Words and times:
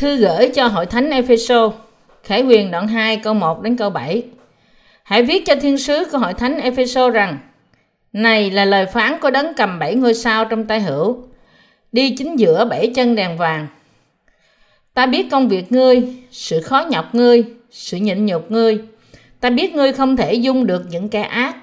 Thư 0.00 0.16
gửi 0.16 0.48
cho 0.54 0.66
hội 0.66 0.86
thánh 0.86 1.10
Epheso, 1.10 1.72
Khải 2.24 2.42
Quyền 2.42 2.70
đoạn 2.70 2.88
2 2.88 3.16
câu 3.16 3.34
1 3.34 3.62
đến 3.62 3.76
câu 3.76 3.90
7. 3.90 4.22
Hãy 5.02 5.22
viết 5.22 5.46
cho 5.46 5.54
thiên 5.60 5.78
sứ 5.78 6.04
của 6.12 6.18
hội 6.18 6.34
thánh 6.34 6.60
Epheso 6.60 7.10
rằng: 7.10 7.38
Này 8.12 8.50
là 8.50 8.64
lời 8.64 8.86
phán 8.86 9.20
của 9.20 9.30
đấng 9.30 9.54
cầm 9.56 9.78
bảy 9.78 9.94
ngôi 9.94 10.14
sao 10.14 10.44
trong 10.44 10.64
tay 10.64 10.80
hữu, 10.80 11.22
đi 11.92 12.14
chính 12.18 12.36
giữa 12.36 12.64
bảy 12.64 12.92
chân 12.94 13.14
đèn 13.14 13.36
vàng. 13.36 13.66
Ta 14.94 15.06
biết 15.06 15.26
công 15.30 15.48
việc 15.48 15.72
ngươi, 15.72 16.02
sự 16.30 16.60
khó 16.60 16.84
nhọc 16.90 17.14
ngươi, 17.14 17.44
sự 17.70 17.96
nhịn 17.96 18.26
nhục 18.26 18.50
ngươi. 18.50 18.78
Ta 19.40 19.50
biết 19.50 19.74
ngươi 19.74 19.92
không 19.92 20.16
thể 20.16 20.34
dung 20.34 20.66
được 20.66 20.82
những 20.90 21.08
kẻ 21.08 21.22
ác, 21.22 21.56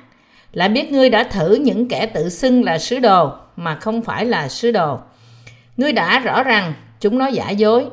lại 0.54 0.70
biết 0.70 0.91
ngươi 0.91 1.10
đã 1.10 1.24
thử 1.24 1.55
những 1.55 1.88
kẻ 1.88 2.05
tự 2.05 2.30
xưng 2.30 2.63
là 2.63 2.77
sứ 2.77 2.99
đồ 2.99 3.32
mà 3.55 3.76
không 3.76 4.02
phải 4.02 4.26
là 4.26 4.48
sứ 4.48 4.72
đồ. 4.72 4.99
Ngươi 5.77 5.91
đã 5.91 6.20
rõ 6.20 6.44
rằng 6.44 6.74
chúng 6.99 7.18
nó 7.18 7.27
giả 7.27 7.49
dối. 7.49 7.85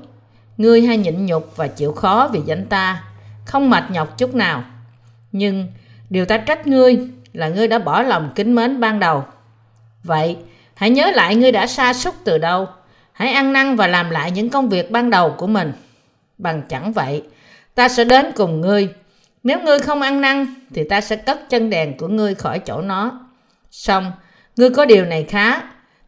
Ngươi 0.56 0.82
hay 0.82 0.96
nhịn 0.96 1.26
nhục 1.26 1.56
và 1.56 1.66
chịu 1.66 1.92
khó 1.92 2.30
vì 2.32 2.40
danh 2.46 2.66
ta, 2.66 3.04
không 3.44 3.70
mệt 3.70 3.84
nhọc 3.90 4.18
chút 4.18 4.34
nào. 4.34 4.64
Nhưng 5.32 5.68
điều 6.10 6.24
ta 6.24 6.36
trách 6.36 6.66
ngươi 6.66 6.98
là 7.32 7.48
ngươi 7.48 7.68
đã 7.68 7.78
bỏ 7.78 8.02
lòng 8.02 8.32
kính 8.34 8.54
mến 8.54 8.80
ban 8.80 9.00
đầu. 9.00 9.24
Vậy, 10.02 10.36
hãy 10.74 10.90
nhớ 10.90 11.10
lại 11.14 11.36
ngươi 11.36 11.52
đã 11.52 11.66
sa 11.66 11.92
sút 11.92 12.14
từ 12.24 12.38
đâu. 12.38 12.68
Hãy 13.12 13.32
ăn 13.32 13.52
năn 13.52 13.76
và 13.76 13.86
làm 13.86 14.10
lại 14.10 14.30
những 14.30 14.50
công 14.50 14.68
việc 14.68 14.90
ban 14.90 15.10
đầu 15.10 15.34
của 15.38 15.46
mình. 15.46 15.72
Bằng 16.38 16.62
chẳng 16.68 16.92
vậy, 16.92 17.22
ta 17.74 17.88
sẽ 17.88 18.04
đến 18.04 18.32
cùng 18.36 18.60
ngươi. 18.60 18.88
Nếu 19.42 19.60
ngươi 19.60 19.78
không 19.78 20.00
ăn 20.00 20.20
năn, 20.20 20.46
thì 20.74 20.84
ta 20.88 21.00
sẽ 21.00 21.16
cất 21.16 21.50
chân 21.50 21.70
đèn 21.70 21.96
của 21.96 22.08
ngươi 22.08 22.34
khỏi 22.34 22.58
chỗ 22.58 22.80
nó. 22.80 23.20
Xong, 23.70 24.12
ngươi 24.56 24.70
có 24.70 24.84
điều 24.84 25.04
này 25.04 25.24
khá, 25.24 25.60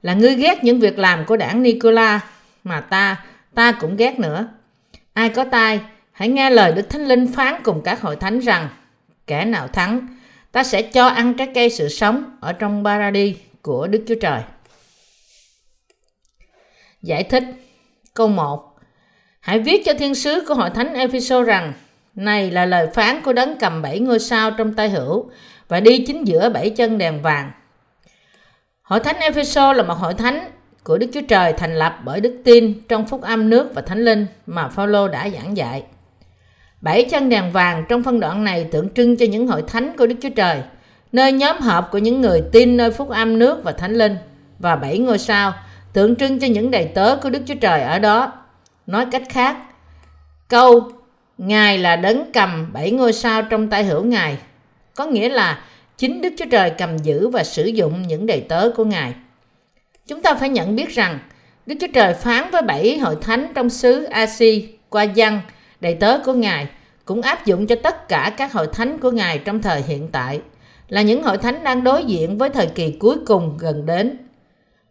là 0.03 0.15
ngươi 0.15 0.35
ghét 0.35 0.65
những 0.65 0.81
việc 0.81 0.98
làm 0.98 1.25
của 1.25 1.37
đảng 1.37 1.63
Nicola, 1.63 2.20
mà 2.65 2.81
ta, 2.81 3.25
ta 3.57 3.73
cũng 3.73 3.97
ghét 3.97 4.19
nữa. 4.19 4.49
Ai 5.12 5.29
có 5.29 5.45
tai, 5.45 5.81
hãy 6.12 6.29
nghe 6.29 6.51
lời 6.51 6.73
Đức 6.73 6.91
Thánh 6.91 7.07
Linh 7.07 7.33
phán 7.33 7.55
cùng 7.65 7.83
các 7.85 8.01
hội 8.01 8.17
thánh 8.17 8.41
rằng, 8.41 8.69
kẻ 9.27 9.45
nào 9.45 9.69
thắng, 9.69 10.07
ta 10.53 10.65
sẽ 10.65 10.83
cho 10.83 11.07
ăn 11.07 11.35
trái 11.35 11.48
cây 11.55 11.71
sự 11.71 11.89
sống 11.89 12.37
ở 12.41 12.53
trong 12.53 12.85
Paradis 12.85 13.37
của 13.63 13.87
Đức 13.87 14.05
Chúa 14.09 14.15
Trời. 14.21 14.41
Giải 17.03 17.23
thích 17.23 17.45
Câu 18.15 18.29
1 18.29 18.79
Hãy 19.41 19.59
viết 19.59 19.83
cho 19.85 19.95
thiên 19.95 20.15
sứ 20.15 20.45
của 20.48 20.55
hội 20.55 20.70
thánh 20.70 20.95
Epheso 20.95 21.43
rằng 21.43 21.73
Này 22.15 22.51
là 22.51 22.67
lời 22.67 22.89
phán 22.95 23.23
của 23.23 23.33
đấng 23.33 23.59
cầm 23.59 23.83
bảy 23.83 23.98
ngôi 23.98 24.19
sao 24.19 24.51
trong 24.51 24.75
tay 24.75 24.91
hữu 24.91 25.31
và 25.69 25.81
đi 25.81 26.05
chính 26.07 26.27
giữa 26.27 26.48
bảy 26.48 26.70
chân 26.70 26.98
đèn 26.98 27.23
vàng. 27.23 27.51
Hội 28.83 29.01
thánh 29.01 29.17
Epheso 29.17 29.73
là 29.73 29.83
một 29.83 29.95
hội 29.95 30.15
thánh 30.15 30.51
của 30.87 30.98
Đức 30.98 31.06
Chúa 31.15 31.20
Trời 31.29 31.53
thành 31.53 31.75
lập 31.75 32.01
bởi 32.05 32.20
đức 32.20 32.41
tin 32.45 32.75
trong 32.89 33.06
phúc 33.06 33.23
âm 33.23 33.51
nước 33.51 33.70
và 33.75 33.83
thánh 33.83 34.05
linh 34.05 34.27
mà 34.47 34.69
Phaolô 34.69 35.09
đã 35.09 35.29
giảng 35.31 35.56
dạy. 35.56 35.83
Bảy 36.81 37.05
chân 37.05 37.29
đèn 37.29 37.53
vàng 37.53 37.84
trong 37.89 38.03
phân 38.03 38.20
đoạn 38.20 38.45
này 38.45 38.65
tượng 38.65 38.95
trưng 38.95 39.17
cho 39.17 39.27
những 39.27 39.47
hội 39.47 39.62
thánh 39.67 39.97
của 39.98 40.07
Đức 40.07 40.14
Chúa 40.23 40.29
Trời, 40.37 40.62
nơi 41.12 41.33
nhóm 41.33 41.59
họp 41.61 41.91
của 41.91 41.98
những 41.98 42.20
người 42.20 42.42
tin 42.53 42.77
nơi 42.77 42.91
phúc 42.91 43.09
âm 43.09 43.39
nước 43.39 43.64
và 43.64 43.73
thánh 43.73 43.95
linh 43.95 44.17
và 44.59 44.77
bảy 44.77 44.98
ngôi 44.98 45.19
sao 45.19 45.55
tượng 45.92 46.17
trưng 46.17 46.39
cho 46.39 46.47
những 46.47 46.70
đầy 46.70 46.84
tớ 46.84 47.17
của 47.23 47.31
Đức 47.31 47.42
Chúa 47.47 47.55
Trời 47.61 47.83
ở 47.83 47.98
đó. 47.98 48.33
Nói 48.87 49.07
cách 49.12 49.23
khác, 49.29 49.57
câu 50.48 50.91
Ngài 51.39 51.79
là 51.79 51.97
đấng 51.97 52.33
cầm 52.33 52.73
bảy 52.73 52.91
ngôi 52.91 53.12
sao 53.12 53.42
trong 53.42 53.69
tay 53.69 53.84
hữu 53.84 54.05
Ngài, 54.05 54.39
có 54.95 55.07
nghĩa 55.07 55.29
là 55.29 55.61
chính 55.98 56.23
Đức 56.23 56.31
Chúa 56.39 56.47
Trời 56.51 56.70
cầm 56.70 56.98
giữ 56.98 57.29
và 57.29 57.45
sử 57.45 57.67
dụng 57.67 58.03
những 58.03 58.27
đầy 58.27 58.41
tớ 58.41 58.70
của 58.77 58.84
Ngài. 58.84 59.14
Chúng 60.07 60.23
ta 60.23 60.35
phải 60.35 60.49
nhận 60.49 60.77
biết 60.77 60.89
rằng, 60.89 61.19
Đức 61.67 61.75
Chúa 61.80 61.86
Trời 61.95 62.14
phán 62.14 62.51
với 62.51 62.63
bảy 62.63 62.98
hội 62.98 63.17
thánh 63.20 63.53
trong 63.55 63.70
xứ 63.70 64.05
Asi 64.05 64.69
qua 64.89 65.03
dân 65.03 65.41
đầy 65.80 65.95
tớ 65.95 66.19
của 66.25 66.33
Ngài, 66.33 66.67
cũng 67.05 67.23
áp 67.23 67.47
dụng 67.47 67.67
cho 67.67 67.77
tất 67.83 68.08
cả 68.08 68.33
các 68.36 68.53
hội 68.53 68.67
thánh 68.73 68.98
của 68.98 69.11
Ngài 69.11 69.39
trong 69.39 69.63
thời 69.63 69.83
hiện 69.83 70.08
tại, 70.13 70.41
là 70.89 71.03
những 71.03 71.23
hội 71.23 71.39
thánh 71.39 71.64
đang 71.64 71.85
đối 71.85 72.05
diện 72.05 72.39
với 72.39 72.48
thời 72.48 72.67
kỳ 72.67 72.91
cuối 72.91 73.17
cùng 73.27 73.57
gần 73.58 73.86
đến 73.86 74.19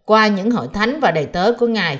qua 0.06 0.28
những 0.28 0.52
hội 0.52 0.68
thánh 0.74 1.00
và 1.00 1.12
đầy 1.12 1.26
tớ 1.26 1.52
của 1.60 1.68
Ngài. 1.68 2.00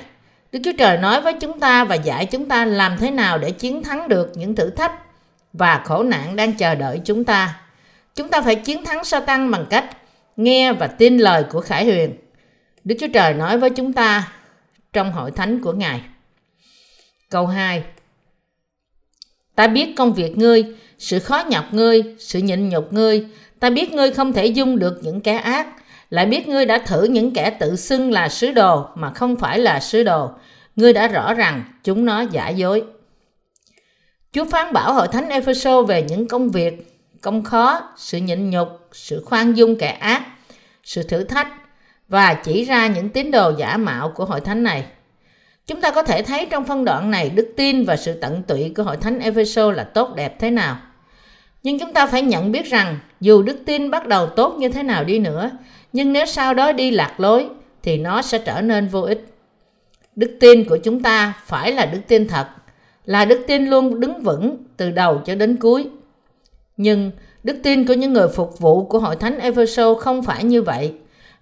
Đức 0.52 0.58
Chúa 0.64 0.72
Trời 0.78 0.98
nói 0.98 1.20
với 1.20 1.32
chúng 1.32 1.60
ta 1.60 1.84
và 1.84 1.94
dạy 1.94 2.26
chúng 2.26 2.48
ta 2.48 2.64
làm 2.64 2.96
thế 2.98 3.10
nào 3.10 3.38
để 3.38 3.50
chiến 3.50 3.82
thắng 3.82 4.08
được 4.08 4.32
những 4.34 4.54
thử 4.54 4.70
thách 4.70 4.92
và 5.52 5.82
khổ 5.84 6.02
nạn 6.02 6.36
đang 6.36 6.52
chờ 6.52 6.74
đợi 6.74 7.00
chúng 7.04 7.24
ta. 7.24 7.60
Chúng 8.14 8.28
ta 8.28 8.40
phải 8.40 8.54
chiến 8.54 8.84
thắng 8.84 9.04
Satan 9.04 9.50
bằng 9.50 9.66
cách 9.70 9.96
nghe 10.36 10.72
và 10.72 10.86
tin 10.86 11.18
lời 11.18 11.44
của 11.50 11.60
Khải 11.60 11.84
Huyền. 11.84 12.14
Đức 12.86 12.94
Chúa 13.00 13.08
Trời 13.14 13.34
nói 13.34 13.58
với 13.58 13.70
chúng 13.70 13.92
ta 13.92 14.32
trong 14.92 15.12
hội 15.12 15.30
thánh 15.30 15.60
của 15.60 15.72
Ngài. 15.72 16.00
Câu 17.30 17.46
2 17.46 17.84
Ta 19.54 19.66
biết 19.66 19.94
công 19.96 20.14
việc 20.14 20.38
ngươi, 20.38 20.64
sự 20.98 21.18
khó 21.18 21.44
nhọc 21.48 21.64
ngươi, 21.72 22.02
sự 22.18 22.38
nhịn 22.38 22.68
nhục 22.68 22.92
ngươi. 22.92 23.26
Ta 23.60 23.70
biết 23.70 23.92
ngươi 23.92 24.10
không 24.10 24.32
thể 24.32 24.46
dung 24.46 24.78
được 24.78 24.98
những 25.02 25.20
kẻ 25.20 25.36
ác, 25.36 25.66
lại 26.10 26.26
biết 26.26 26.48
ngươi 26.48 26.66
đã 26.66 26.78
thử 26.78 27.04
những 27.04 27.34
kẻ 27.34 27.50
tự 27.50 27.76
xưng 27.76 28.12
là 28.12 28.28
sứ 28.28 28.52
đồ 28.52 28.88
mà 28.94 29.12
không 29.14 29.36
phải 29.36 29.58
là 29.58 29.80
sứ 29.80 30.02
đồ. 30.02 30.30
Ngươi 30.76 30.92
đã 30.92 31.08
rõ 31.08 31.34
rằng 31.34 31.64
chúng 31.84 32.04
nó 32.04 32.20
giả 32.20 32.48
dối. 32.48 32.84
Chúa 34.32 34.44
phán 34.44 34.72
bảo 34.72 34.92
hội 34.92 35.08
thánh 35.12 35.28
Epheso 35.28 35.82
về 35.82 36.02
những 36.08 36.28
công 36.28 36.50
việc, 36.50 36.98
công 37.20 37.44
khó, 37.44 37.92
sự 37.96 38.18
nhịn 38.18 38.50
nhục, 38.50 38.68
sự 38.92 39.22
khoan 39.24 39.52
dung 39.52 39.76
kẻ 39.78 39.88
ác, 39.88 40.26
sự 40.84 41.02
thử 41.02 41.24
thách 41.24 41.48
và 42.08 42.34
chỉ 42.34 42.64
ra 42.64 42.86
những 42.86 43.08
tín 43.08 43.30
đồ 43.30 43.52
giả 43.58 43.76
mạo 43.76 44.08
của 44.08 44.24
hội 44.24 44.40
thánh 44.40 44.62
này. 44.62 44.84
Chúng 45.66 45.80
ta 45.80 45.90
có 45.90 46.02
thể 46.02 46.22
thấy 46.22 46.46
trong 46.50 46.64
phân 46.64 46.84
đoạn 46.84 47.10
này 47.10 47.30
đức 47.30 47.52
tin 47.56 47.84
và 47.84 47.96
sự 47.96 48.14
tận 48.20 48.42
tụy 48.42 48.72
của 48.76 48.82
hội 48.82 48.96
thánh 48.96 49.18
Epheso 49.18 49.72
là 49.72 49.84
tốt 49.84 50.14
đẹp 50.16 50.40
thế 50.40 50.50
nào. 50.50 50.76
Nhưng 51.62 51.78
chúng 51.78 51.92
ta 51.92 52.06
phải 52.06 52.22
nhận 52.22 52.52
biết 52.52 52.66
rằng 52.66 52.98
dù 53.20 53.42
đức 53.42 53.58
tin 53.66 53.90
bắt 53.90 54.06
đầu 54.06 54.26
tốt 54.26 54.56
như 54.58 54.68
thế 54.68 54.82
nào 54.82 55.04
đi 55.04 55.18
nữa, 55.18 55.50
nhưng 55.92 56.12
nếu 56.12 56.26
sau 56.26 56.54
đó 56.54 56.72
đi 56.72 56.90
lạc 56.90 57.20
lối 57.20 57.48
thì 57.82 57.98
nó 57.98 58.22
sẽ 58.22 58.38
trở 58.38 58.60
nên 58.60 58.88
vô 58.88 59.00
ích. 59.00 59.26
Đức 60.16 60.36
tin 60.40 60.64
của 60.64 60.76
chúng 60.76 61.02
ta 61.02 61.34
phải 61.46 61.72
là 61.72 61.86
đức 61.86 62.00
tin 62.08 62.28
thật, 62.28 62.46
là 63.04 63.24
đức 63.24 63.44
tin 63.46 63.66
luôn 63.66 64.00
đứng 64.00 64.22
vững 64.22 64.56
từ 64.76 64.90
đầu 64.90 65.22
cho 65.26 65.34
đến 65.34 65.56
cuối. 65.56 65.88
Nhưng 66.76 67.10
đức 67.42 67.56
tin 67.62 67.86
của 67.86 67.94
những 67.94 68.12
người 68.12 68.28
phục 68.28 68.58
vụ 68.58 68.84
của 68.84 68.98
hội 68.98 69.16
thánh 69.16 69.38
Epheso 69.38 69.94
không 69.94 70.22
phải 70.22 70.44
như 70.44 70.62
vậy. 70.62 70.94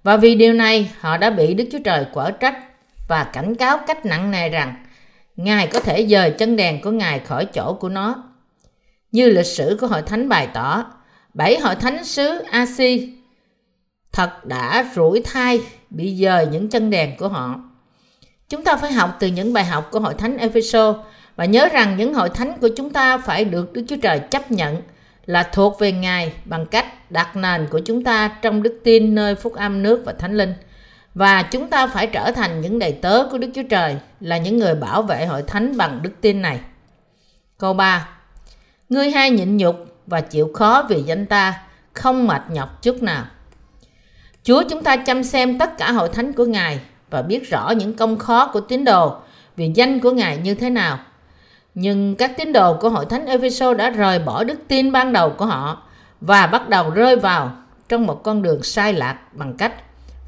Và 0.05 0.17
vì 0.17 0.35
điều 0.35 0.53
này, 0.53 0.91
họ 1.01 1.17
đã 1.17 1.31
bị 1.31 1.55
Đức 1.55 1.65
Chúa 1.73 1.79
Trời 1.85 2.07
quở 2.13 2.31
trách 2.31 2.59
và 3.09 3.25
cảnh 3.25 3.55
cáo 3.55 3.79
cách 3.87 4.07
nặng 4.07 4.31
nề 4.31 4.49
rằng 4.49 4.75
Ngài 5.37 5.67
có 5.67 5.81
thể 5.81 6.07
dời 6.07 6.31
chân 6.31 6.57
đèn 6.57 6.81
của 6.81 6.91
Ngài 6.91 7.19
khỏi 7.19 7.47
chỗ 7.55 7.75
của 7.75 7.89
nó. 7.89 8.25
Như 9.13 9.29
lịch 9.29 9.47
sử 9.47 9.79
của 9.81 9.87
hội 9.87 10.03
thánh 10.03 10.29
bày 10.29 10.49
tỏ, 10.55 10.85
bảy 11.35 11.59
hội 11.59 11.75
thánh 11.75 12.05
xứ 12.05 12.43
Asi 12.51 13.13
thật 14.13 14.45
đã 14.45 14.91
rủi 14.95 15.23
thai 15.25 15.61
bị 15.91 16.17
dời 16.17 16.47
những 16.47 16.69
chân 16.69 16.91
đèn 16.91 17.17
của 17.17 17.29
họ. 17.29 17.61
Chúng 18.49 18.65
ta 18.65 18.77
phải 18.77 18.93
học 18.93 19.17
từ 19.21 19.27
những 19.27 19.53
bài 19.53 19.65
học 19.65 19.89
của 19.91 20.01
hội 20.01 20.15
thánh 20.15 20.37
Epheso 20.37 21.05
và 21.37 21.45
nhớ 21.45 21.69
rằng 21.73 21.97
những 21.97 22.15
hội 22.15 22.29
thánh 22.29 22.59
của 22.61 22.69
chúng 22.77 22.91
ta 22.91 23.19
phải 23.19 23.45
được 23.45 23.73
Đức 23.73 23.85
Chúa 23.89 23.97
Trời 24.03 24.19
chấp 24.19 24.51
nhận 24.51 24.83
là 25.27 25.43
thuộc 25.43 25.79
về 25.79 25.93
Ngài 25.93 26.33
bằng 26.45 26.67
cách 26.67 27.11
đặt 27.11 27.37
nền 27.37 27.67
của 27.71 27.81
chúng 27.85 28.05
ta 28.05 28.29
trong 28.43 28.63
đức 28.63 28.81
tin 28.85 29.15
nơi 29.15 29.35
phúc 29.35 29.55
âm 29.55 29.83
nước 29.83 30.03
và 30.05 30.13
thánh 30.13 30.37
linh. 30.37 30.55
Và 31.15 31.43
chúng 31.43 31.71
ta 31.71 31.87
phải 31.87 32.07
trở 32.07 32.31
thành 32.31 32.61
những 32.61 32.79
đầy 32.79 32.93
tớ 32.93 33.25
của 33.31 33.39
Đức 33.39 33.49
Chúa 33.55 33.63
Trời 33.71 33.97
là 34.21 34.39
những 34.39 34.59
người 34.59 34.75
bảo 34.75 35.03
vệ 35.03 35.27
hội 35.27 35.43
thánh 35.43 35.77
bằng 35.77 36.03
đức 36.03 36.11
tin 36.21 36.43
này. 36.43 36.61
Câu 37.59 37.75
3 37.75 38.09
Ngươi 38.89 39.11
hay 39.11 39.31
nhịn 39.31 39.57
nhục 39.57 39.77
và 40.07 40.21
chịu 40.21 40.51
khó 40.55 40.87
vì 40.89 41.03
danh 41.03 41.27
ta, 41.27 41.63
không 41.93 42.27
mệt 42.27 42.43
nhọc 42.51 42.83
chút 42.83 43.03
nào. 43.03 43.25
Chúa 44.43 44.63
chúng 44.71 44.83
ta 44.83 44.97
chăm 44.97 45.25
xem 45.25 45.59
tất 45.59 45.79
cả 45.79 45.93
hội 45.93 46.09
thánh 46.09 46.33
của 46.33 46.45
Ngài 46.45 46.81
và 47.11 47.23
biết 47.23 47.51
rõ 47.51 47.71
những 47.71 47.95
công 47.95 48.19
khó 48.19 48.51
của 48.53 48.61
tín 48.61 48.85
đồ 48.85 49.17
vì 49.57 49.73
danh 49.75 50.01
của 50.01 50.11
Ngài 50.11 50.39
như 50.39 50.55
thế 50.55 50.71
nào. 50.71 50.99
Nhưng 51.75 52.17
các 52.17 52.37
tín 52.37 52.53
đồ 52.53 52.77
của 52.81 52.89
hội 52.89 53.07
thánh 53.07 53.27
Epheso 53.27 53.75
đã 53.75 53.91
rời 53.91 54.19
bỏ 54.19 54.45
đức 54.45 54.59
tin 54.69 54.93
ban 54.93 55.13
đầu 55.13 55.31
của 55.31 55.47
họ 55.47 55.83
và 56.21 56.47
bắt 56.47 56.69
đầu 56.69 56.91
rơi 56.91 57.17
vào 57.17 57.53
trong 57.89 58.07
một 58.07 58.23
con 58.23 58.43
đường 58.43 58.63
sai 58.63 58.93
lạc 58.93 59.19
bằng 59.33 59.55
cách 59.55 59.75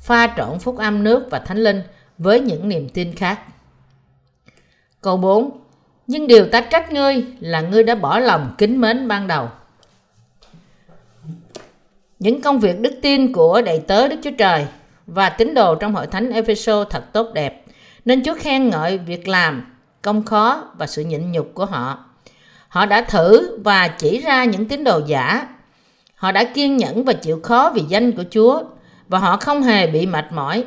pha 0.00 0.34
trộn 0.36 0.58
phúc 0.58 0.78
âm 0.78 1.04
nước 1.04 1.26
và 1.30 1.38
thánh 1.38 1.58
linh 1.58 1.82
với 2.18 2.40
những 2.40 2.68
niềm 2.68 2.88
tin 2.88 3.14
khác. 3.14 3.40
Câu 5.00 5.16
4 5.16 5.50
Nhưng 6.06 6.26
điều 6.26 6.46
ta 6.46 6.60
trách 6.60 6.92
ngươi 6.92 7.24
là 7.40 7.60
ngươi 7.60 7.82
đã 7.82 7.94
bỏ 7.94 8.18
lòng 8.18 8.54
kính 8.58 8.80
mến 8.80 9.08
ban 9.08 9.26
đầu. 9.26 9.48
Những 12.18 12.40
công 12.40 12.58
việc 12.58 12.80
đức 12.80 12.98
tin 13.02 13.32
của 13.32 13.62
đầy 13.62 13.78
tớ 13.78 14.08
Đức 14.08 14.16
Chúa 14.24 14.30
Trời 14.38 14.66
và 15.06 15.28
tín 15.28 15.54
đồ 15.54 15.74
trong 15.74 15.94
hội 15.94 16.06
thánh 16.06 16.30
Epheso 16.30 16.84
thật 16.84 17.12
tốt 17.12 17.30
đẹp, 17.34 17.64
nên 18.04 18.24
Chúa 18.24 18.34
khen 18.34 18.68
ngợi 18.68 18.98
việc 18.98 19.28
làm, 19.28 19.75
công 20.06 20.24
khó 20.24 20.64
và 20.78 20.86
sự 20.86 21.04
nhịn 21.04 21.32
nhục 21.32 21.50
của 21.54 21.64
họ. 21.64 22.04
Họ 22.68 22.86
đã 22.86 23.02
thử 23.02 23.58
và 23.64 23.88
chỉ 23.88 24.20
ra 24.20 24.44
những 24.44 24.68
tín 24.68 24.84
đồ 24.84 25.00
giả. 25.06 25.48
Họ 26.14 26.32
đã 26.32 26.44
kiên 26.44 26.76
nhẫn 26.76 27.04
và 27.04 27.12
chịu 27.12 27.40
khó 27.42 27.72
vì 27.74 27.82
danh 27.88 28.12
của 28.12 28.24
Chúa 28.30 28.62
và 29.08 29.18
họ 29.18 29.36
không 29.36 29.62
hề 29.62 29.86
bị 29.86 30.06
mệt 30.06 30.24
mỏi. 30.32 30.64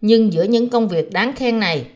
Nhưng 0.00 0.32
giữa 0.32 0.42
những 0.42 0.70
công 0.70 0.88
việc 0.88 1.12
đáng 1.12 1.32
khen 1.36 1.60
này, 1.60 1.86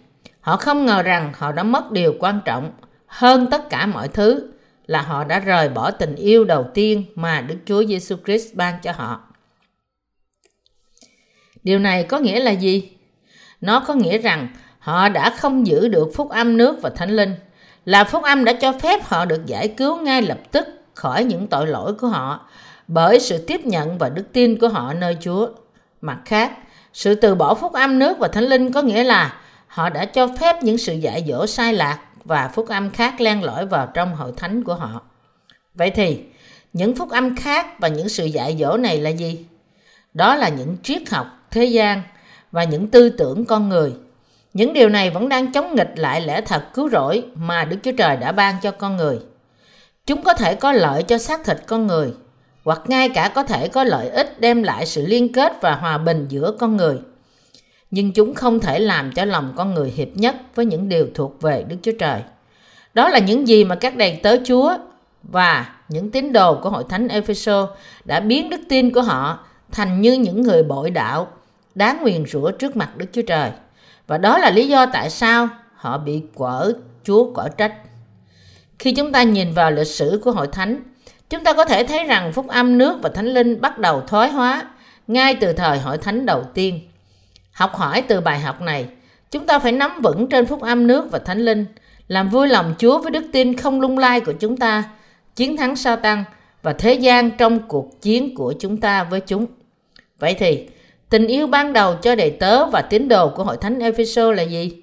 Họ 0.47 0.57
không 0.57 0.87
ngờ 0.87 1.03
rằng 1.03 1.33
họ 1.37 1.53
đã 1.53 1.63
mất 1.63 1.93
điều 1.93 2.15
quan 2.19 2.41
trọng 2.45 2.73
hơn 3.07 3.47
tất 3.51 3.71
cả 3.71 3.87
mọi 3.87 4.09
thứ 4.09 4.53
là 4.87 5.03
họ 5.03 5.25
đã 5.25 5.39
rời 5.39 5.69
bỏ 5.69 5.91
tình 5.91 6.17
yêu 6.17 6.45
đầu 6.45 6.67
tiên 6.75 7.05
mà 7.15 7.41
Đức 7.41 7.57
Chúa 7.67 7.85
Giêsu 7.85 8.17
Christ 8.25 8.55
ban 8.55 8.75
cho 8.83 8.93
họ. 8.93 9.21
Điều 11.63 11.79
này 11.79 12.05
có 12.05 12.19
nghĩa 12.19 12.41
là 12.41 12.51
gì? 12.51 12.91
Nó 13.61 13.81
có 13.81 13.95
nghĩa 13.95 14.19
rằng 14.19 14.49
họ 14.87 15.09
đã 15.09 15.31
không 15.31 15.67
giữ 15.67 15.89
được 15.89 16.09
phúc 16.15 16.31
âm 16.31 16.57
nước 16.57 16.83
và 16.83 16.91
thánh 16.91 17.11
linh. 17.11 17.35
Là 17.85 18.05
phúc 18.05 18.23
âm 18.23 18.45
đã 18.45 18.53
cho 18.53 18.73
phép 18.73 19.05
họ 19.05 19.25
được 19.25 19.47
giải 19.47 19.69
cứu 19.69 19.97
ngay 19.97 20.23
lập 20.23 20.39
tức 20.51 20.69
khỏi 20.95 21.25
những 21.25 21.47
tội 21.47 21.67
lỗi 21.67 21.95
của 21.95 22.09
họ 22.09 22.49
bởi 22.89 23.21
sự 23.21 23.45
tiếp 23.47 23.61
nhận 23.67 23.99
và 23.99 24.09
đức 24.09 24.25
tin 24.33 24.59
của 24.59 24.69
họ 24.69 24.93
nơi 24.93 25.17
Chúa. 25.21 25.49
Mặt 26.01 26.19
khác, 26.25 26.53
sự 26.93 27.15
từ 27.15 27.35
bỏ 27.35 27.55
phúc 27.55 27.73
âm 27.73 27.99
nước 27.99 28.19
và 28.19 28.29
thánh 28.29 28.45
linh 28.45 28.73
có 28.73 28.83
nghĩa 28.83 29.05
là 29.05 29.37
họ 29.67 29.91
đã 29.91 30.05
cho 30.05 30.29
phép 30.41 30.63
những 30.63 30.79
sự 30.79 30.95
dạy 30.95 31.25
dỗ 31.29 31.47
sai 31.47 31.73
lạc 31.73 31.99
và 32.25 32.51
phúc 32.55 32.69
âm 32.69 32.91
khác 32.91 33.21
len 33.21 33.43
lỏi 33.45 33.67
vào 33.67 33.89
trong 33.95 34.15
hội 34.15 34.33
thánh 34.37 34.65
của 34.65 34.75
họ. 34.75 35.01
Vậy 35.75 35.91
thì, 35.91 36.23
những 36.73 36.97
phúc 36.97 37.11
âm 37.11 37.37
khác 37.37 37.67
và 37.81 37.89
những 37.89 38.09
sự 38.09 38.25
dạy 38.25 38.57
dỗ 38.61 38.77
này 38.77 39.01
là 39.01 39.11
gì? 39.11 39.47
Đó 40.15 40.37
là 40.37 40.49
những 40.49 40.77
triết 40.83 41.11
học, 41.11 41.27
thế 41.51 41.65
gian 41.65 42.03
và 42.53 42.65
những 42.65 42.89
tư 42.89 43.09
tưởng 43.09 43.45
con 43.45 43.69
người. 43.69 43.93
Những 44.57 44.73
điều 44.73 44.89
này 44.89 45.11
vẫn 45.11 45.29
đang 45.29 45.53
chống 45.53 45.75
nghịch 45.75 45.93
lại 45.97 46.21
lẽ 46.21 46.41
thật 46.41 46.65
cứu 46.75 46.89
rỗi 46.89 47.25
mà 47.35 47.65
Đức 47.65 47.77
Chúa 47.83 47.93
Trời 47.93 48.17
đã 48.17 48.33
ban 48.33 48.55
cho 48.63 48.71
con 48.71 48.97
người. 48.97 49.19
Chúng 50.07 50.23
có 50.23 50.35
thể 50.35 50.55
có 50.55 50.73
lợi 50.73 51.03
cho 51.03 51.19
xác 51.19 51.45
thịt 51.45 51.57
con 51.67 51.87
người, 51.87 52.13
hoặc 52.65 52.81
ngay 52.87 53.09
cả 53.09 53.33
có 53.35 53.43
thể 53.43 53.69
có 53.69 53.85
lợi 53.85 54.09
ích 54.09 54.41
đem 54.41 54.63
lại 54.63 54.87
sự 54.87 55.07
liên 55.07 55.33
kết 55.33 55.53
và 55.61 55.75
hòa 55.75 55.99
bình 55.99 56.27
giữa 56.29 56.53
con 56.59 56.77
người. 56.77 56.99
Nhưng 57.91 58.13
chúng 58.13 58.35
không 58.35 58.61
thể 58.61 58.79
làm 58.79 59.13
cho 59.13 59.25
lòng 59.25 59.53
con 59.57 59.75
người 59.75 59.91
hiệp 59.91 60.09
nhất 60.15 60.37
với 60.55 60.67
những 60.67 60.89
điều 60.89 61.07
thuộc 61.15 61.43
về 61.43 61.65
Đức 61.69 61.77
Chúa 61.83 61.93
Trời. 61.99 62.21
Đó 62.95 63.09
là 63.09 63.19
những 63.19 63.49
gì 63.49 63.65
mà 63.65 63.75
các 63.75 63.97
đầy 63.97 64.21
tớ 64.23 64.37
Chúa 64.45 64.77
và 65.23 65.75
những 65.89 66.11
tín 66.11 66.33
đồ 66.33 66.61
của 66.63 66.71
hội 66.71 66.85
thánh 66.89 67.09
Epheso 67.09 67.69
đã 68.05 68.21
biến 68.21 68.51
đức 68.51 68.61
tin 68.69 68.93
của 68.93 69.03
họ 69.03 69.47
thành 69.73 70.01
như 70.01 70.13
những 70.13 70.43
người 70.43 70.63
bội 70.63 70.91
đạo 70.91 71.29
đáng 71.75 71.99
nguyền 72.03 72.27
rủa 72.27 72.51
trước 72.51 72.77
mặt 72.77 72.97
Đức 72.97 73.07
Chúa 73.13 73.23
Trời. 73.23 73.51
Và 74.07 74.19
đó 74.19 74.39
là 74.39 74.51
lý 74.51 74.69
do 74.69 74.87
tại 74.87 75.11
sao 75.11 75.49
họ 75.75 75.99
bị 75.99 76.23
quở 76.35 76.73
Chúa 77.05 77.35
quở 77.35 77.49
trách. 77.49 77.75
Khi 78.79 78.93
chúng 78.93 79.13
ta 79.13 79.23
nhìn 79.23 79.53
vào 79.53 79.71
lịch 79.71 79.87
sử 79.87 80.21
của 80.25 80.31
hội 80.31 80.47
thánh, 80.53 80.83
chúng 81.31 81.45
ta 81.45 81.53
có 81.53 81.65
thể 81.65 81.87
thấy 81.87 82.05
rằng 82.05 82.33
phúc 82.33 82.49
âm 82.49 82.79
nước 82.79 82.99
và 83.03 83.09
thánh 83.09 83.27
linh 83.27 83.61
bắt 83.61 83.79
đầu 83.79 84.01
thoái 84.01 84.31
hóa 84.31 84.63
ngay 85.07 85.37
từ 85.41 85.53
thời 85.53 85.79
hội 85.79 85.99
thánh 85.99 86.27
đầu 86.27 86.45
tiên. 86.55 86.81
Học 87.53 87.77
hỏi 87.77 88.03
từ 88.03 88.21
bài 88.21 88.41
học 88.41 88.61
này, 88.61 88.89
chúng 89.31 89.47
ta 89.47 89.59
phải 89.59 89.73
nắm 89.73 90.01
vững 90.03 90.29
trên 90.29 90.47
phúc 90.47 90.63
âm 90.63 90.87
nước 90.87 91.11
và 91.11 91.19
thánh 91.19 91.45
linh, 91.45 91.67
làm 92.09 92.29
vui 92.29 92.49
lòng 92.49 92.75
Chúa 92.79 92.99
với 92.99 93.11
đức 93.11 93.25
tin 93.33 93.57
không 93.57 93.81
lung 93.81 93.99
lai 93.99 94.21
của 94.21 94.33
chúng 94.33 94.57
ta, 94.57 94.85
chiến 95.37 95.57
thắng 95.57 95.77
sao 95.77 95.97
tăng 95.97 96.25
và 96.63 96.73
thế 96.73 96.95
gian 96.95 97.31
trong 97.31 97.69
cuộc 97.69 98.03
chiến 98.03 98.35
của 98.35 98.55
chúng 98.61 98.81
ta 98.81 99.05
với 99.05 99.21
chúng. 99.21 99.47
Vậy 100.19 100.35
thì, 100.39 100.69
tình 101.11 101.27
yêu 101.27 101.47
ban 101.47 101.73
đầu 101.73 101.95
cho 101.95 102.15
đầy 102.15 102.31
tớ 102.31 102.67
và 102.67 102.83
tín 102.83 103.09
đồ 103.09 103.29
của 103.29 103.45
hội 103.45 103.57
thánh 103.57 103.79
Epheso 103.79 104.33
là 104.33 104.43
gì? 104.43 104.83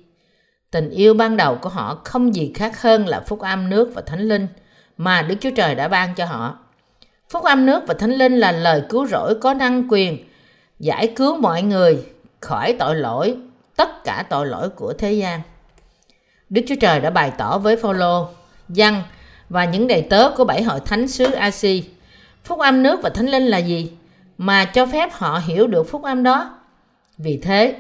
Tình 0.72 0.90
yêu 0.90 1.14
ban 1.14 1.38
đầu 1.38 1.56
của 1.56 1.70
họ 1.70 2.02
không 2.04 2.36
gì 2.36 2.52
khác 2.56 2.82
hơn 2.82 3.08
là 3.08 3.20
phúc 3.20 3.40
âm 3.40 3.70
nước 3.70 3.92
và 3.96 4.02
thánh 4.02 4.20
linh 4.20 4.48
mà 4.98 5.22
Đức 5.22 5.36
Chúa 5.40 5.50
Trời 5.56 5.76
đã 5.76 5.88
ban 5.88 6.16
cho 6.16 6.26
họ. 6.26 6.58
Phúc 7.30 7.44
âm 7.44 7.66
nước 7.66 7.84
và 7.88 7.94
thánh 7.94 8.12
linh 8.12 8.38
là 8.38 8.52
lời 8.52 8.84
cứu 8.90 9.08
rỗi 9.08 9.36
có 9.42 9.54
năng 9.54 9.88
quyền 9.90 10.18
giải 10.80 11.08
cứu 11.16 11.36
mọi 11.38 11.62
người 11.62 12.04
khỏi 12.40 12.76
tội 12.80 12.96
lỗi, 12.96 13.38
tất 13.76 14.04
cả 14.04 14.26
tội 14.30 14.48
lỗi 14.48 14.70
của 14.70 14.94
thế 14.94 15.14
gian. 15.14 15.42
Đức 16.50 16.62
Chúa 16.68 16.76
Trời 16.82 17.00
đã 17.00 17.10
bày 17.10 17.32
tỏ 17.38 17.58
với 17.58 17.76
Phaolô, 17.76 18.28
Giăng 18.70 19.04
và 19.50 19.66
những 19.66 19.88
đầy 19.88 20.02
tớ 20.02 20.30
của 20.38 20.46
bảy 20.46 20.64
hội 20.64 20.80
thánh 20.80 21.08
xứ 21.08 21.32
Asi. 21.32 21.84
Phúc 22.44 22.60
âm 22.60 22.84
nước 22.84 23.00
và 23.04 23.10
thánh 23.10 23.26
linh 23.26 23.44
là 23.44 23.58
gì? 23.58 23.92
Mà 24.38 24.66
cho 24.66 24.86
phép 24.86 25.10
họ 25.12 25.42
hiểu 25.46 25.68
được 25.68 25.84
phúc 25.84 26.04
âm 26.04 26.24
đó. 26.24 26.60
Vì 27.18 27.38
thế 27.38 27.76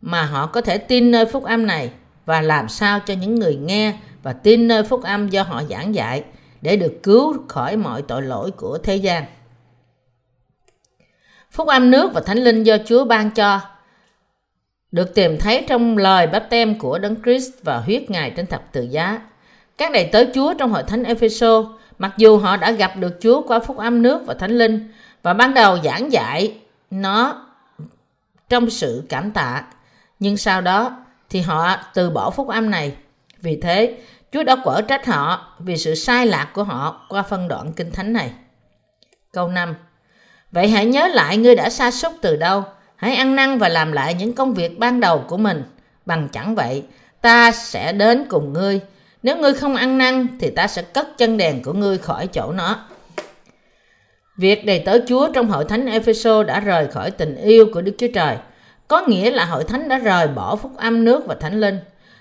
mà 0.00 0.22
họ 0.22 0.46
có 0.46 0.60
thể 0.60 0.78
tin 0.78 1.10
nơi 1.10 1.26
phúc 1.26 1.44
âm 1.44 1.66
này 1.66 1.90
và 2.26 2.40
làm 2.42 2.68
sao 2.68 3.00
cho 3.06 3.14
những 3.14 3.34
người 3.34 3.56
nghe 3.56 3.94
và 4.22 4.32
tin 4.32 4.68
nơi 4.68 4.82
phúc 4.82 5.02
âm 5.02 5.28
do 5.28 5.42
họ 5.42 5.62
giảng 5.70 5.94
dạy 5.94 6.24
để 6.60 6.76
được 6.76 7.02
cứu 7.02 7.36
khỏi 7.48 7.76
mọi 7.76 8.02
tội 8.02 8.22
lỗi 8.22 8.50
của 8.50 8.78
thế 8.78 8.96
gian. 8.96 9.24
Phúc 11.50 11.68
âm 11.68 11.90
nước 11.90 12.10
và 12.14 12.20
thánh 12.20 12.38
linh 12.38 12.62
do 12.62 12.76
Chúa 12.86 13.04
ban 13.04 13.30
cho 13.30 13.60
được 14.92 15.14
tìm 15.14 15.38
thấy 15.38 15.64
trong 15.68 15.96
lời 15.96 16.26
báp 16.26 16.50
tem 16.50 16.78
của 16.78 16.98
Đấng 16.98 17.22
Christ 17.22 17.50
và 17.62 17.78
huyết 17.78 18.10
Ngài 18.10 18.30
trên 18.30 18.46
thập 18.46 18.72
tự 18.72 18.82
giá. 18.82 19.20
Các 19.78 19.92
đầy 19.92 20.08
tớ 20.12 20.24
Chúa 20.34 20.54
trong 20.54 20.70
hội 20.70 20.82
thánh 20.82 21.04
Epheso, 21.04 21.64
mặc 21.98 22.14
dù 22.16 22.38
họ 22.38 22.56
đã 22.56 22.70
gặp 22.70 22.96
được 22.96 23.16
Chúa 23.20 23.42
qua 23.42 23.60
phúc 23.60 23.76
âm 23.76 24.02
nước 24.02 24.22
và 24.26 24.34
thánh 24.34 24.58
linh 24.58 24.92
và 25.22 25.34
ban 25.34 25.54
đầu 25.54 25.78
giảng 25.84 26.12
dạy 26.12 26.58
nó 26.90 27.46
trong 28.48 28.70
sự 28.70 29.06
cảm 29.08 29.30
tạ, 29.30 29.62
nhưng 30.18 30.36
sau 30.36 30.60
đó 30.60 30.96
thì 31.30 31.40
họ 31.40 31.76
từ 31.94 32.10
bỏ 32.10 32.30
phúc 32.30 32.48
âm 32.48 32.70
này. 32.70 32.96
Vì 33.40 33.60
thế, 33.62 33.98
Chúa 34.32 34.42
đã 34.42 34.56
quở 34.64 34.80
trách 34.80 35.06
họ 35.06 35.56
vì 35.58 35.76
sự 35.76 35.94
sai 35.94 36.26
lạc 36.26 36.48
của 36.52 36.64
họ 36.64 37.06
qua 37.08 37.22
phân 37.22 37.48
đoạn 37.48 37.72
kinh 37.72 37.92
thánh 37.92 38.12
này. 38.12 38.32
Câu 39.32 39.48
5 39.48 39.74
Vậy 40.52 40.68
hãy 40.68 40.86
nhớ 40.86 41.08
lại 41.08 41.36
ngươi 41.36 41.54
đã 41.54 41.70
sa 41.70 41.90
sút 41.90 42.12
từ 42.22 42.36
đâu, 42.36 42.64
hãy 42.96 43.14
ăn 43.14 43.36
năn 43.36 43.58
và 43.58 43.68
làm 43.68 43.92
lại 43.92 44.14
những 44.14 44.34
công 44.34 44.54
việc 44.54 44.78
ban 44.78 45.00
đầu 45.00 45.24
của 45.28 45.36
mình. 45.36 45.62
Bằng 46.06 46.28
chẳng 46.32 46.54
vậy, 46.54 46.84
ta 47.20 47.52
sẽ 47.52 47.92
đến 47.92 48.24
cùng 48.28 48.52
ngươi. 48.52 48.80
Nếu 49.22 49.36
ngươi 49.36 49.54
không 49.54 49.76
ăn 49.76 49.98
năn 49.98 50.26
thì 50.40 50.50
ta 50.50 50.66
sẽ 50.66 50.82
cất 50.82 51.18
chân 51.18 51.36
đèn 51.36 51.62
của 51.62 51.72
ngươi 51.72 51.98
khỏi 51.98 52.26
chỗ 52.26 52.52
nó. 52.52 52.86
Việc 54.38 54.66
đầy 54.66 54.78
tớ 54.78 54.98
Chúa 55.06 55.28
trong 55.32 55.48
hội 55.48 55.64
thánh 55.64 55.86
Epheso 55.86 56.42
đã 56.42 56.60
rời 56.60 56.86
khỏi 56.86 57.10
tình 57.10 57.36
yêu 57.36 57.66
của 57.74 57.80
Đức 57.80 57.92
Chúa 57.98 58.06
Trời, 58.14 58.36
có 58.88 59.06
nghĩa 59.06 59.30
là 59.30 59.44
hội 59.44 59.64
thánh 59.64 59.88
đã 59.88 59.98
rời 59.98 60.28
bỏ 60.28 60.56
phúc 60.56 60.72
âm 60.76 61.04
nước 61.04 61.26
và 61.26 61.34
thánh 61.34 61.60
linh. 61.60 61.78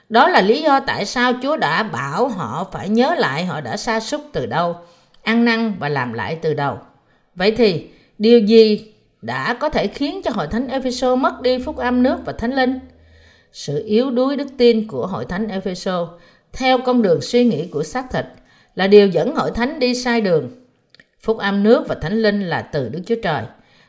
Đó 0.10 0.30
là 0.30 0.42
lý 0.42 0.62
do 0.62 0.80
tại 0.80 1.06
sao 1.06 1.34
Chúa 1.44 1.58
đã 1.58 1.84
bảo 1.84 2.28
họ 2.28 2.70
phải 2.72 2.90
nhớ 2.90 3.16
lại 3.18 3.46
họ 3.46 3.62
đã 3.62 3.78
sa 3.78 4.00
sút 4.00 4.22
từ 4.34 4.46
đâu, 4.46 4.76
ăn 5.24 5.46
năn 5.46 5.74
và 5.80 5.90
làm 5.90 6.14
lại 6.14 6.38
từ 6.42 6.54
đầu. 6.54 6.78
Vậy 7.36 7.52
thì, 7.52 7.88
điều 8.18 8.40
gì 8.40 8.94
đã 9.22 9.54
có 9.54 9.70
thể 9.70 9.88
khiến 9.88 10.22
cho 10.24 10.32
hội 10.32 10.48
thánh 10.48 10.68
Epheso 10.68 11.16
mất 11.16 11.42
đi 11.42 11.60
phúc 11.60 11.78
âm 11.78 12.04
nước 12.04 12.18
và 12.26 12.34
thánh 12.34 12.56
linh? 12.56 12.80
Sự 13.52 13.84
yếu 13.86 14.12
đuối 14.12 14.36
đức 14.36 14.48
tin 14.58 14.88
của 14.88 15.08
hội 15.08 15.26
thánh 15.26 15.48
Epheso 15.48 16.10
theo 16.54 16.78
con 16.86 17.02
đường 17.02 17.22
suy 17.22 17.46
nghĩ 17.46 17.68
của 17.68 17.84
xác 17.84 18.12
thịt 18.12 18.26
là 18.76 18.88
điều 18.88 19.08
dẫn 19.08 19.36
hội 19.36 19.52
thánh 19.52 19.80
đi 19.80 19.96
sai 19.96 20.22
đường. 20.22 20.67
Phúc 21.20 21.38
âm 21.38 21.64
nước 21.64 21.88
và 21.88 21.96
thánh 22.02 22.14
linh 22.14 22.42
là 22.42 22.62
từ 22.62 22.90
Đức 22.90 23.00
Chúa 23.06 23.16
Trời. 23.24 23.44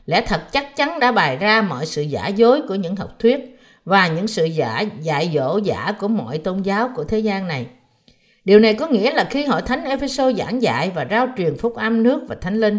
Lẽ 0.07 0.21
thật 0.27 0.53
chắc 0.53 0.77
chắn 0.77 1.01
đã 1.01 1.13
bày 1.13 1.37
ra 1.37 1.63
mọi 1.63 1.87
sự 1.87 2.03
giả 2.03 2.29
dối 2.29 2.63
của 2.69 2.75
những 2.75 2.97
học 2.97 3.19
thuyết 3.19 3.59
và 3.85 4.09
những 4.09 4.27
sự 4.27 4.45
giả 4.45 4.85
dạy 5.01 5.31
dỗ 5.35 5.61
giả 5.65 5.93
của 5.99 6.09
mọi 6.09 6.39
tôn 6.39 6.63
giáo 6.63 6.91
của 6.97 7.05
thế 7.05 7.19
gian 7.19 7.49
này. 7.49 7.67
Điều 8.45 8.61
này 8.61 8.75
có 8.75 8.87
nghĩa 8.87 9.11
là 9.11 9.25
khi 9.25 9.45
hội 9.45 9.63
thánh 9.63 9.85
Epheso 9.85 10.33
giảng 10.33 10.63
dạy 10.63 10.91
và 10.95 11.07
rao 11.11 11.29
truyền 11.37 11.57
phúc 11.59 11.75
âm 11.75 12.03
nước 12.03 12.23
và 12.29 12.37
thánh 12.41 12.61
linh, 12.61 12.79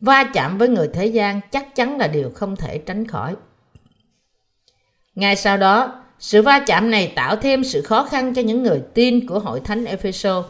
va 0.00 0.24
chạm 0.34 0.58
với 0.58 0.68
người 0.68 0.88
thế 0.94 1.06
gian 1.06 1.40
chắc 1.50 1.74
chắn 1.74 1.98
là 1.98 2.08
điều 2.08 2.30
không 2.34 2.56
thể 2.56 2.78
tránh 2.78 3.06
khỏi. 3.06 3.34
Ngay 5.14 5.36
sau 5.36 5.56
đó, 5.56 6.04
sự 6.18 6.42
va 6.42 6.60
chạm 6.66 6.90
này 6.90 7.12
tạo 7.16 7.36
thêm 7.36 7.64
sự 7.64 7.82
khó 7.82 8.04
khăn 8.04 8.34
cho 8.34 8.42
những 8.42 8.62
người 8.62 8.82
tin 8.94 9.26
của 9.26 9.38
hội 9.38 9.60
thánh 9.64 9.84
Epheso 9.84 10.44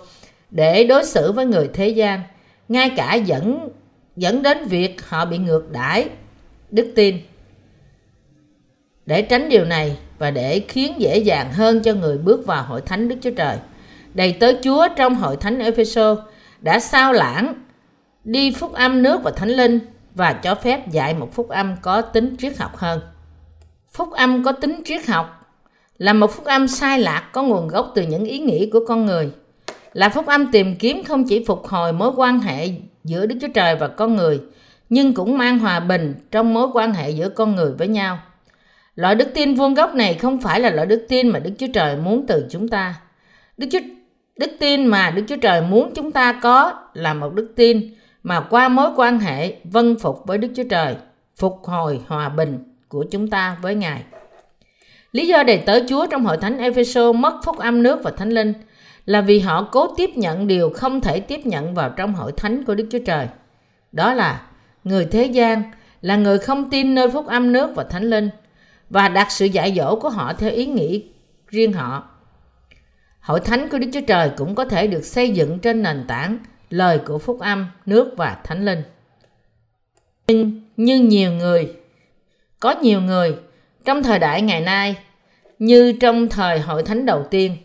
để 0.50 0.84
đối 0.84 1.04
xử 1.04 1.32
với 1.32 1.46
người 1.46 1.70
thế 1.74 1.88
gian, 1.88 2.22
ngay 2.68 2.90
cả 2.96 3.14
dẫn 3.14 3.68
dẫn 4.16 4.42
đến 4.42 4.64
việc 4.64 5.08
họ 5.08 5.24
bị 5.24 5.38
ngược 5.38 5.72
đãi 5.72 6.08
đức 6.70 6.92
tin. 6.94 7.16
Để 9.06 9.22
tránh 9.22 9.48
điều 9.48 9.64
này 9.64 9.96
và 10.18 10.30
để 10.30 10.60
khiến 10.68 10.94
dễ 10.98 11.18
dàng 11.18 11.52
hơn 11.52 11.82
cho 11.82 11.94
người 11.94 12.18
bước 12.18 12.46
vào 12.46 12.62
hội 12.62 12.80
thánh 12.80 13.08
Đức 13.08 13.16
Chúa 13.20 13.30
Trời, 13.30 13.56
đầy 14.14 14.32
tớ 14.32 14.52
Chúa 14.62 14.88
trong 14.96 15.14
hội 15.14 15.36
thánh 15.36 15.58
Epheso 15.58 16.16
đã 16.60 16.80
sao 16.80 17.12
lãng 17.12 17.54
đi 18.24 18.50
phúc 18.50 18.72
âm 18.72 19.02
nước 19.02 19.22
và 19.22 19.30
thánh 19.30 19.48
linh 19.48 19.78
và 20.14 20.32
cho 20.32 20.54
phép 20.54 20.90
dạy 20.90 21.14
một 21.14 21.34
phúc 21.34 21.48
âm 21.48 21.74
có 21.82 22.00
tính 22.00 22.36
triết 22.38 22.58
học 22.58 22.76
hơn. 22.76 23.00
Phúc 23.92 24.12
âm 24.12 24.44
có 24.44 24.52
tính 24.52 24.82
triết 24.84 25.06
học 25.06 25.54
là 25.98 26.12
một 26.12 26.30
phúc 26.30 26.44
âm 26.44 26.68
sai 26.68 27.00
lạc 27.00 27.28
có 27.32 27.42
nguồn 27.42 27.68
gốc 27.68 27.92
từ 27.94 28.02
những 28.02 28.24
ý 28.24 28.38
nghĩ 28.38 28.70
của 28.72 28.80
con 28.88 29.06
người. 29.06 29.30
Là 29.92 30.08
phúc 30.08 30.26
âm 30.26 30.52
tìm 30.52 30.76
kiếm 30.76 31.04
không 31.04 31.24
chỉ 31.24 31.44
phục 31.44 31.66
hồi 31.66 31.92
mối 31.92 32.12
quan 32.16 32.40
hệ 32.40 32.70
giữa 33.04 33.26
Đức 33.26 33.36
Chúa 33.40 33.48
Trời 33.54 33.76
và 33.76 33.88
con 33.88 34.16
người, 34.16 34.40
nhưng 34.88 35.14
cũng 35.14 35.38
mang 35.38 35.58
hòa 35.58 35.80
bình 35.80 36.14
trong 36.30 36.54
mối 36.54 36.68
quan 36.74 36.94
hệ 36.94 37.10
giữa 37.10 37.28
con 37.28 37.56
người 37.56 37.72
với 37.78 37.88
nhau. 37.88 38.18
Loại 38.94 39.14
đức 39.14 39.28
tin 39.34 39.54
vuông 39.54 39.74
gốc 39.74 39.94
này 39.94 40.14
không 40.14 40.40
phải 40.40 40.60
là 40.60 40.70
loại 40.70 40.86
đức 40.86 41.06
tin 41.08 41.28
mà 41.28 41.38
Đức 41.38 41.50
Chúa 41.58 41.66
Trời 41.74 41.96
muốn 41.96 42.26
từ 42.26 42.46
chúng 42.50 42.68
ta. 42.68 42.94
Đức 43.56 43.66
Chúa 43.72 43.78
Đức 44.36 44.50
tin 44.58 44.86
mà 44.86 45.10
Đức 45.10 45.22
Chúa 45.28 45.36
Trời 45.36 45.60
muốn 45.60 45.92
chúng 45.94 46.12
ta 46.12 46.40
có 46.42 46.72
là 46.94 47.14
một 47.14 47.34
đức 47.34 47.52
tin 47.56 47.94
mà 48.22 48.40
qua 48.40 48.68
mối 48.68 48.90
quan 48.96 49.20
hệ 49.20 49.56
vân 49.64 49.98
phục 49.98 50.26
với 50.26 50.38
Đức 50.38 50.48
Chúa 50.56 50.64
Trời, 50.70 50.96
phục 51.36 51.60
hồi 51.64 52.00
hòa 52.06 52.28
bình 52.28 52.58
của 52.88 53.04
chúng 53.10 53.28
ta 53.28 53.56
với 53.62 53.74
Ngài. 53.74 54.02
Lý 55.12 55.26
do 55.26 55.42
để 55.42 55.56
tới 55.56 55.84
Chúa 55.88 56.06
trong 56.06 56.24
hội 56.24 56.36
thánh 56.36 56.58
Ephesos 56.58 57.16
mất 57.16 57.40
phúc 57.44 57.58
âm 57.58 57.82
nước 57.82 58.00
và 58.02 58.10
thánh 58.10 58.30
linh 58.30 58.52
là 59.08 59.20
vì 59.20 59.40
họ 59.40 59.68
cố 59.72 59.94
tiếp 59.96 60.10
nhận 60.16 60.46
điều 60.46 60.70
không 60.70 61.00
thể 61.00 61.20
tiếp 61.20 61.46
nhận 61.46 61.74
vào 61.74 61.90
trong 61.90 62.14
hội 62.14 62.32
thánh 62.36 62.64
của 62.64 62.74
Đức 62.74 62.86
Chúa 62.90 62.98
Trời. 63.06 63.26
Đó 63.92 64.14
là 64.14 64.42
người 64.84 65.06
thế 65.06 65.24
gian 65.24 65.62
là 66.00 66.16
người 66.16 66.38
không 66.38 66.70
tin 66.70 66.94
nơi 66.94 67.10
phúc 67.10 67.26
âm 67.26 67.52
nước 67.52 67.70
và 67.74 67.84
thánh 67.84 68.02
linh 68.02 68.30
và 68.90 69.08
đặt 69.08 69.30
sự 69.30 69.46
dạy 69.46 69.74
dỗ 69.76 69.96
của 69.96 70.08
họ 70.08 70.32
theo 70.32 70.50
ý 70.50 70.66
nghĩ 70.66 71.04
riêng 71.46 71.72
họ. 71.72 72.10
Hội 73.20 73.40
thánh 73.40 73.68
của 73.68 73.78
Đức 73.78 73.86
Chúa 73.92 74.00
Trời 74.06 74.30
cũng 74.36 74.54
có 74.54 74.64
thể 74.64 74.86
được 74.86 75.04
xây 75.04 75.30
dựng 75.30 75.58
trên 75.58 75.82
nền 75.82 76.04
tảng 76.08 76.38
lời 76.70 76.98
của 76.98 77.18
phúc 77.18 77.40
âm, 77.40 77.66
nước 77.86 78.14
và 78.16 78.36
thánh 78.44 78.64
linh. 78.64 78.82
Nhưng 80.26 80.60
như 80.76 81.00
nhiều 81.00 81.32
người, 81.32 81.72
có 82.60 82.74
nhiều 82.82 83.00
người 83.00 83.36
trong 83.84 84.02
thời 84.02 84.18
đại 84.18 84.42
ngày 84.42 84.60
nay 84.60 84.96
như 85.58 85.92
trong 86.00 86.28
thời 86.28 86.60
hội 86.60 86.82
thánh 86.82 87.06
đầu 87.06 87.26
tiên 87.30 87.56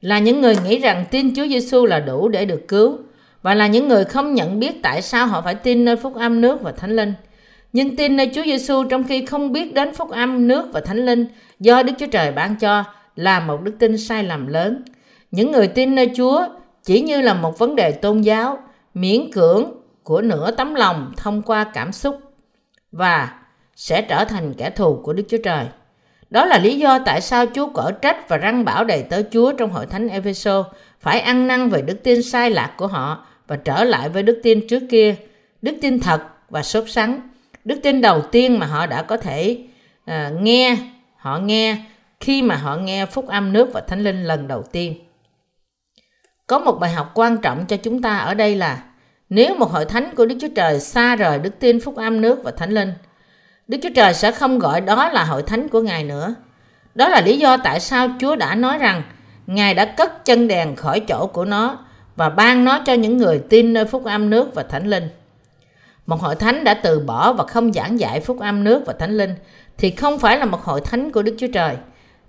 là 0.00 0.18
những 0.18 0.40
người 0.40 0.54
nghĩ 0.64 0.78
rằng 0.78 1.04
tin 1.10 1.34
Chúa 1.34 1.46
Giêsu 1.46 1.86
là 1.86 2.00
đủ 2.00 2.28
để 2.28 2.44
được 2.44 2.68
cứu, 2.68 2.98
và 3.42 3.54
là 3.54 3.66
những 3.66 3.88
người 3.88 4.04
không 4.04 4.34
nhận 4.34 4.60
biết 4.60 4.82
tại 4.82 5.02
sao 5.02 5.26
họ 5.26 5.42
phải 5.42 5.54
tin 5.54 5.84
nơi 5.84 5.96
phúc 5.96 6.14
âm 6.14 6.40
nước 6.40 6.62
và 6.62 6.72
thánh 6.72 6.96
linh. 6.96 7.14
Nhưng 7.72 7.96
tin 7.96 8.16
nơi 8.16 8.30
Chúa 8.34 8.44
Giêsu 8.44 8.84
trong 8.84 9.04
khi 9.04 9.26
không 9.26 9.52
biết 9.52 9.74
đến 9.74 9.94
phúc 9.94 10.10
âm 10.10 10.48
nước 10.48 10.68
và 10.72 10.80
thánh 10.80 11.06
linh 11.06 11.26
do 11.60 11.82
Đức 11.82 11.92
Chúa 11.98 12.06
Trời 12.06 12.32
ban 12.32 12.56
cho 12.56 12.84
là 13.16 13.40
một 13.40 13.62
đức 13.62 13.72
tin 13.78 13.98
sai 13.98 14.24
lầm 14.24 14.46
lớn. 14.46 14.82
Những 15.30 15.52
người 15.52 15.68
tin 15.68 15.94
nơi 15.94 16.10
Chúa 16.16 16.46
chỉ 16.84 17.00
như 17.00 17.20
là 17.20 17.34
một 17.34 17.58
vấn 17.58 17.76
đề 17.76 17.92
tôn 17.92 18.20
giáo, 18.20 18.58
miễn 18.94 19.32
cưỡng 19.32 19.72
của 20.02 20.20
nửa 20.20 20.50
tấm 20.50 20.74
lòng 20.74 21.12
thông 21.16 21.42
qua 21.42 21.64
cảm 21.74 21.92
xúc 21.92 22.18
và 22.92 23.30
sẽ 23.76 24.02
trở 24.02 24.24
thành 24.24 24.54
kẻ 24.54 24.70
thù 24.70 25.00
của 25.02 25.12
Đức 25.12 25.22
Chúa 25.28 25.38
Trời. 25.44 25.64
Đó 26.30 26.44
là 26.44 26.58
lý 26.58 26.78
do 26.78 26.98
tại 26.98 27.20
sao 27.20 27.46
Chúa 27.54 27.68
cở 27.68 27.92
trách 28.02 28.28
và 28.28 28.36
răng 28.36 28.64
bảo 28.64 28.84
đầy 28.84 29.02
tớ 29.02 29.22
Chúa 29.30 29.52
trong 29.52 29.70
hội 29.70 29.86
thánh 29.86 30.08
Epheso 30.08 30.64
phải 31.00 31.20
ăn 31.20 31.46
năn 31.46 31.68
về 31.68 31.82
đức 31.82 32.02
tin 32.02 32.22
sai 32.22 32.50
lạc 32.50 32.74
của 32.76 32.86
họ 32.86 33.26
và 33.46 33.56
trở 33.56 33.84
lại 33.84 34.08
với 34.08 34.22
đức 34.22 34.40
tin 34.42 34.68
trước 34.68 34.82
kia, 34.90 35.14
đức 35.62 35.76
tin 35.80 36.00
thật 36.00 36.22
và 36.50 36.62
sốt 36.62 36.84
sắng, 36.90 37.20
đức 37.64 37.80
tin 37.82 38.00
đầu 38.00 38.22
tiên 38.22 38.58
mà 38.58 38.66
họ 38.66 38.86
đã 38.86 39.02
có 39.02 39.16
thể 39.16 39.58
uh, 40.10 40.40
nghe, 40.40 40.76
họ 41.16 41.38
nghe 41.38 41.76
khi 42.20 42.42
mà 42.42 42.56
họ 42.56 42.76
nghe 42.76 43.06
phúc 43.06 43.28
âm 43.28 43.52
nước 43.52 43.70
và 43.72 43.80
thánh 43.80 44.00
linh 44.00 44.24
lần 44.24 44.48
đầu 44.48 44.62
tiên. 44.62 44.94
Có 46.46 46.58
một 46.58 46.72
bài 46.80 46.92
học 46.92 47.10
quan 47.14 47.38
trọng 47.38 47.66
cho 47.66 47.76
chúng 47.76 48.02
ta 48.02 48.18
ở 48.18 48.34
đây 48.34 48.56
là 48.56 48.82
nếu 49.28 49.54
một 49.54 49.70
hội 49.70 49.84
thánh 49.84 50.14
của 50.16 50.26
Đức 50.26 50.36
Chúa 50.40 50.48
Trời 50.56 50.80
xa 50.80 51.16
rời 51.16 51.38
đức 51.38 51.58
tin 51.60 51.80
phúc 51.80 51.96
âm 51.96 52.20
nước 52.20 52.40
và 52.44 52.50
thánh 52.50 52.70
linh, 52.70 52.92
Đức 53.68 53.78
Chúa 53.82 53.88
Trời 53.94 54.14
sẽ 54.14 54.32
không 54.32 54.58
gọi 54.58 54.80
đó 54.80 55.08
là 55.08 55.24
hội 55.24 55.42
thánh 55.42 55.68
của 55.68 55.80
Ngài 55.80 56.04
nữa. 56.04 56.34
Đó 56.94 57.08
là 57.08 57.20
lý 57.20 57.38
do 57.38 57.56
tại 57.56 57.80
sao 57.80 58.08
Chúa 58.20 58.36
đã 58.36 58.54
nói 58.54 58.78
rằng 58.78 59.02
Ngài 59.46 59.74
đã 59.74 59.84
cất 59.84 60.24
chân 60.24 60.48
đèn 60.48 60.76
khỏi 60.76 61.00
chỗ 61.00 61.26
của 61.26 61.44
nó 61.44 61.78
và 62.16 62.28
ban 62.28 62.64
nó 62.64 62.82
cho 62.86 62.92
những 62.92 63.16
người 63.16 63.38
tin 63.48 63.72
nơi 63.72 63.84
phúc 63.84 64.04
âm 64.04 64.30
nước 64.30 64.54
và 64.54 64.62
thánh 64.62 64.86
linh. 64.86 65.08
Một 66.06 66.20
hội 66.20 66.34
thánh 66.34 66.64
đã 66.64 66.74
từ 66.74 67.00
bỏ 67.00 67.32
và 67.32 67.44
không 67.44 67.72
giảng 67.72 68.00
dạy 68.00 68.20
phúc 68.20 68.40
âm 68.40 68.64
nước 68.64 68.82
và 68.86 68.92
thánh 68.92 69.16
linh 69.16 69.34
thì 69.78 69.90
không 69.90 70.18
phải 70.18 70.38
là 70.38 70.44
một 70.44 70.62
hội 70.62 70.80
thánh 70.80 71.12
của 71.12 71.22
Đức 71.22 71.34
Chúa 71.38 71.46
Trời. 71.52 71.76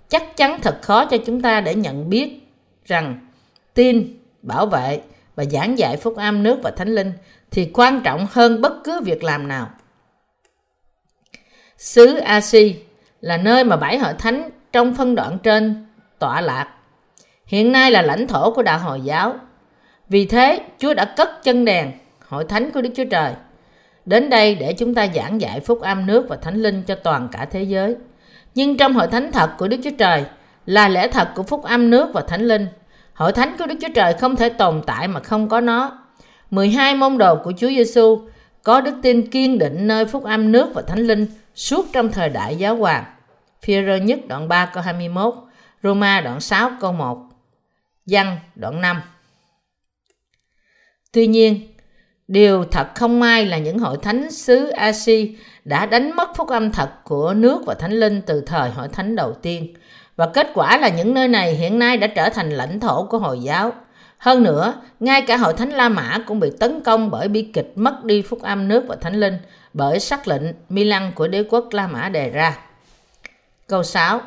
Chắc 0.08 0.36
chắn 0.36 0.58
thật 0.62 0.78
khó 0.82 1.04
cho 1.04 1.16
chúng 1.26 1.42
ta 1.42 1.60
để 1.60 1.74
nhận 1.74 2.10
biết 2.10 2.48
rằng 2.84 3.26
tin, 3.74 4.18
bảo 4.42 4.66
vệ 4.66 5.00
và 5.36 5.44
giảng 5.44 5.78
dạy 5.78 5.96
phúc 5.96 6.16
âm 6.16 6.42
nước 6.42 6.58
và 6.62 6.70
thánh 6.70 6.88
linh 6.88 7.12
thì 7.50 7.70
quan 7.74 8.00
trọng 8.00 8.26
hơn 8.30 8.60
bất 8.60 8.72
cứ 8.84 9.00
việc 9.00 9.24
làm 9.24 9.48
nào. 9.48 9.70
Xứ 11.80 12.16
Asi 12.16 12.76
là 13.20 13.36
nơi 13.36 13.64
mà 13.64 13.76
bảy 13.76 13.98
hội 13.98 14.12
thánh 14.18 14.50
trong 14.72 14.94
phân 14.94 15.14
đoạn 15.14 15.38
trên 15.42 15.86
tọa 16.18 16.40
lạc. 16.40 16.68
Hiện 17.46 17.72
nay 17.72 17.90
là 17.90 18.02
lãnh 18.02 18.26
thổ 18.26 18.50
của 18.50 18.62
đạo 18.62 18.78
Hồi 18.78 19.00
giáo. 19.00 19.34
Vì 20.08 20.24
thế, 20.24 20.60
Chúa 20.78 20.94
đã 20.94 21.04
cất 21.04 21.42
chân 21.42 21.64
đèn, 21.64 21.92
hội 22.28 22.44
thánh 22.44 22.70
của 22.70 22.80
Đức 22.80 22.90
Chúa 22.96 23.04
Trời, 23.04 23.32
đến 24.04 24.30
đây 24.30 24.54
để 24.54 24.72
chúng 24.72 24.94
ta 24.94 25.06
giảng 25.14 25.40
dạy 25.40 25.60
phúc 25.60 25.80
âm 25.80 26.06
nước 26.06 26.26
và 26.28 26.36
thánh 26.36 26.54
linh 26.62 26.82
cho 26.82 26.94
toàn 26.94 27.28
cả 27.32 27.44
thế 27.50 27.62
giới. 27.62 27.96
Nhưng 28.54 28.76
trong 28.76 28.94
hội 28.94 29.06
thánh 29.06 29.32
thật 29.32 29.50
của 29.58 29.68
Đức 29.68 29.76
Chúa 29.84 29.96
Trời 29.98 30.24
là 30.66 30.88
lẽ 30.88 31.08
thật 31.08 31.28
của 31.34 31.42
phúc 31.42 31.62
âm 31.62 31.90
nước 31.90 32.08
và 32.14 32.20
thánh 32.20 32.42
linh. 32.42 32.66
Hội 33.14 33.32
thánh 33.32 33.56
của 33.58 33.66
Đức 33.66 33.76
Chúa 33.80 33.92
Trời 33.94 34.14
không 34.14 34.36
thể 34.36 34.48
tồn 34.48 34.82
tại 34.86 35.08
mà 35.08 35.20
không 35.20 35.48
có 35.48 35.60
nó. 35.60 35.98
12 36.50 36.94
môn 36.94 37.18
đồ 37.18 37.36
của 37.36 37.52
Chúa 37.56 37.68
Giêsu 37.68 38.20
có 38.62 38.80
đức 38.80 38.94
tin 39.02 39.30
kiên 39.30 39.58
định 39.58 39.86
nơi 39.86 40.04
phúc 40.04 40.24
âm 40.24 40.52
nước 40.52 40.74
và 40.74 40.82
thánh 40.82 41.06
linh 41.06 41.26
suốt 41.54 41.86
trong 41.92 42.12
thời 42.12 42.28
đại 42.28 42.56
giáo 42.56 42.76
hoàng. 42.76 43.04
Phi-rơ 43.62 43.96
nhất 43.96 44.18
đoạn 44.28 44.48
3 44.48 44.66
câu 44.66 44.82
21, 44.82 45.34
Roma 45.82 46.20
đoạn 46.20 46.40
6 46.40 46.70
câu 46.80 46.92
1, 46.92 47.18
Văn 48.06 48.38
đoạn 48.54 48.80
5. 48.80 49.02
Tuy 51.12 51.26
nhiên, 51.26 51.66
điều 52.28 52.64
thật 52.64 52.88
không 52.94 53.20
may 53.20 53.46
là 53.46 53.58
những 53.58 53.78
hội 53.78 53.96
thánh 54.02 54.30
xứ 54.30 54.68
Asi 54.68 55.36
đã 55.64 55.86
đánh 55.86 56.16
mất 56.16 56.36
phúc 56.36 56.48
âm 56.48 56.72
thật 56.72 56.90
của 57.04 57.34
nước 57.34 57.62
và 57.66 57.74
thánh 57.74 57.92
linh 57.92 58.22
từ 58.22 58.40
thời 58.40 58.70
hội 58.70 58.88
thánh 58.88 59.16
đầu 59.16 59.32
tiên. 59.32 59.74
Và 60.16 60.26
kết 60.34 60.46
quả 60.54 60.78
là 60.78 60.88
những 60.88 61.14
nơi 61.14 61.28
này 61.28 61.54
hiện 61.54 61.78
nay 61.78 61.96
đã 61.96 62.06
trở 62.06 62.28
thành 62.28 62.50
lãnh 62.50 62.80
thổ 62.80 63.04
của 63.04 63.18
Hồi 63.18 63.40
giáo. 63.40 63.72
Hơn 64.18 64.42
nữa, 64.42 64.74
ngay 65.00 65.22
cả 65.22 65.36
hội 65.36 65.52
thánh 65.52 65.70
La 65.70 65.88
Mã 65.88 66.18
cũng 66.26 66.40
bị 66.40 66.50
tấn 66.60 66.80
công 66.80 67.10
bởi 67.10 67.28
bi 67.28 67.42
kịch 67.42 67.72
mất 67.74 68.04
đi 68.04 68.22
phúc 68.22 68.42
âm 68.42 68.68
nước 68.68 68.84
và 68.88 68.96
thánh 68.96 69.14
linh 69.14 69.38
bởi 69.72 70.00
sắc 70.00 70.28
lệnh 70.28 70.42
Milan 70.68 71.12
của 71.14 71.28
đế 71.28 71.42
quốc 71.42 71.68
La 71.72 71.86
Mã 71.86 72.08
đề 72.08 72.30
ra. 72.30 72.58
Câu 73.66 73.82
6 73.82 74.20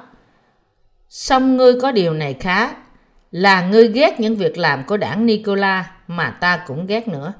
Song 1.09 1.57
ngươi 1.57 1.79
có 1.81 1.91
điều 1.91 2.13
này 2.13 2.33
khá, 2.39 2.73
là 3.31 3.61
ngươi 3.61 3.87
ghét 3.87 4.19
những 4.19 4.35
việc 4.35 4.57
làm 4.57 4.83
của 4.83 4.97
đảng 4.97 5.25
Nicola 5.25 5.91
mà 6.07 6.29
ta 6.29 6.63
cũng 6.67 6.85
ghét 6.87 7.07
nữa. 7.07 7.33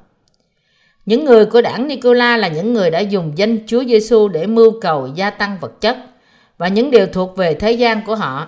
Những 1.05 1.25
người 1.25 1.45
của 1.45 1.62
đảng 1.62 1.88
Nicola 1.88 2.38
là 2.38 2.48
những 2.48 2.74
người 2.74 2.91
đã 2.91 3.00
dùng 3.00 3.33
danh 3.36 3.57
Chúa 3.67 3.83
Giêsu 3.83 4.27
để 4.27 4.48
mưu 4.48 4.79
cầu 4.81 5.10
gia 5.15 5.29
tăng 5.29 5.57
vật 5.62 5.81
chất 5.81 5.98
và 6.57 6.67
những 6.67 6.91
điều 6.91 7.07
thuộc 7.07 7.38
về 7.38 7.53
thế 7.53 7.72
gian 7.72 8.05
của 8.05 8.15
họ. 8.15 8.48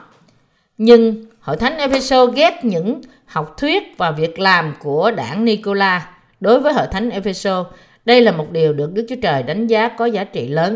Nhưng 0.77 1.25
hội 1.39 1.57
thánh 1.57 1.77
Epheso 1.77 2.25
ghét 2.25 2.59
những 2.63 3.01
học 3.25 3.55
thuyết 3.57 3.83
và 3.97 4.11
việc 4.11 4.39
làm 4.39 4.73
của 4.79 5.11
đảng 5.11 5.45
Nicola. 5.45 6.09
Đối 6.39 6.59
với 6.59 6.73
hội 6.73 6.87
thánh 6.91 7.09
Epheso 7.09 7.65
đây 8.05 8.21
là 8.21 8.31
một 8.31 8.51
điều 8.51 8.73
được 8.73 8.93
Đức 8.93 9.05
Chúa 9.09 9.15
Trời 9.21 9.43
đánh 9.43 9.67
giá 9.67 9.89
có 9.89 10.05
giá 10.05 10.23
trị 10.23 10.47
lớn. 10.47 10.75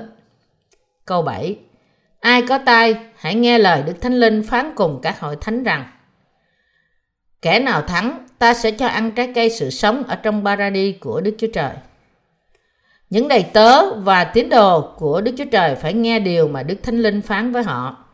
Câu 1.05 1.21
7 1.21 1.57
Ai 2.19 2.41
có 2.49 2.57
tai, 2.57 2.95
hãy 3.15 3.35
nghe 3.35 3.59
lời 3.59 3.83
Đức 3.87 4.01
Thánh 4.01 4.19
Linh 4.19 4.43
phán 4.43 4.71
cùng 4.75 4.99
các 5.01 5.19
hội 5.19 5.35
thánh 5.41 5.63
rằng 5.63 5.85
Kẻ 7.41 7.59
nào 7.59 7.81
thắng, 7.81 8.27
ta 8.39 8.53
sẽ 8.53 8.71
cho 8.71 8.87
ăn 8.87 9.11
trái 9.11 9.31
cây 9.35 9.49
sự 9.49 9.69
sống 9.69 10.03
ở 10.03 10.15
trong 10.15 10.45
Paradis 10.45 10.95
của 10.99 11.21
Đức 11.21 11.35
Chúa 11.37 11.47
Trời. 11.53 11.71
Những 13.09 13.27
đầy 13.27 13.45
tớ 13.53 13.93
và 13.95 14.23
tín 14.23 14.49
đồ 14.49 14.93
của 14.97 15.21
Đức 15.21 15.31
Chúa 15.37 15.45
Trời 15.45 15.75
phải 15.75 15.93
nghe 15.93 16.19
điều 16.19 16.47
mà 16.47 16.63
Đức 16.63 16.75
Thánh 16.83 16.99
Linh 16.99 17.21
phán 17.21 17.51
với 17.51 17.63
họ. 17.63 18.05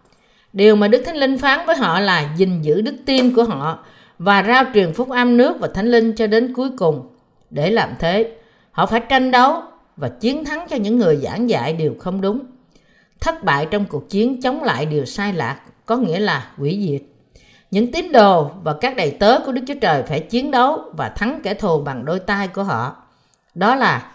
Điều 0.53 0.75
mà 0.75 0.87
Đức 0.87 1.03
Thánh 1.05 1.15
Linh 1.15 1.37
phán 1.37 1.65
với 1.65 1.75
họ 1.75 1.99
là 1.99 2.29
gìn 2.37 2.61
giữ 2.61 2.81
đức 2.81 2.95
tin 3.05 3.35
của 3.35 3.43
họ 3.43 3.85
và 4.19 4.43
rao 4.43 4.63
truyền 4.73 4.93
phúc 4.93 5.09
âm 5.09 5.37
nước 5.37 5.57
và 5.59 5.67
Thánh 5.73 5.91
Linh 5.91 6.13
cho 6.15 6.27
đến 6.27 6.53
cuối 6.53 6.69
cùng. 6.77 7.07
Để 7.49 7.71
làm 7.71 7.89
thế, 7.99 8.31
họ 8.75 8.85
phải 8.85 8.99
tranh 9.09 9.31
đấu 9.31 9.61
và 9.97 10.09
chiến 10.09 10.45
thắng 10.45 10.67
cho 10.69 10.75
những 10.75 10.97
người 10.97 11.17
giảng 11.17 11.49
dạy 11.49 11.73
điều 11.73 11.95
không 11.99 12.21
đúng. 12.21 12.45
Thất 13.19 13.43
bại 13.43 13.67
trong 13.71 13.85
cuộc 13.85 14.09
chiến 14.09 14.41
chống 14.41 14.63
lại 14.63 14.85
điều 14.85 15.05
sai 15.05 15.33
lạc 15.33 15.59
có 15.85 15.97
nghĩa 15.97 16.19
là 16.19 16.51
hủy 16.57 16.85
diệt. 16.87 17.01
Những 17.71 17.91
tín 17.91 18.11
đồ 18.11 18.51
và 18.63 18.75
các 18.81 18.95
đầy 18.95 19.11
tớ 19.19 19.39
của 19.45 19.51
Đức 19.51 19.61
Chúa 19.67 19.79
Trời 19.81 20.03
phải 20.03 20.19
chiến 20.19 20.51
đấu 20.51 20.91
và 20.97 21.09
thắng 21.09 21.39
kẻ 21.43 21.53
thù 21.53 21.81
bằng 21.81 22.05
đôi 22.05 22.19
tay 22.19 22.47
của 22.47 22.63
họ. 22.63 22.95
Đó 23.53 23.75
là 23.75 24.11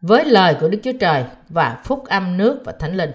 với 0.00 0.24
lời 0.24 0.56
của 0.60 0.68
Đức 0.68 0.78
Chúa 0.82 0.98
Trời 1.00 1.24
và 1.48 1.80
phúc 1.84 2.04
âm 2.06 2.36
nước 2.36 2.62
và 2.64 2.72
thánh 2.72 2.96
linh. 2.96 3.10